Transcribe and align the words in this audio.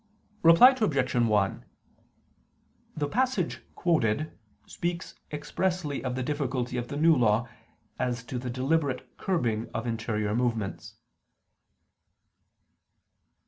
Reply 0.41 0.71
Obj. 0.81 1.13
1: 1.13 1.63
The 2.97 3.07
passage 3.07 3.61
quoted 3.75 4.35
speaks 4.65 5.13
expressly 5.31 6.03
of 6.03 6.15
the 6.15 6.23
difficulty 6.23 6.75
of 6.77 6.87
the 6.87 6.97
New 6.97 7.15
Law 7.15 7.47
as 7.99 8.23
to 8.23 8.39
the 8.39 8.49
deliberate 8.49 9.15
curbing 9.19 9.69
of 9.75 9.85
interior 9.85 10.33
movements. 10.33 10.95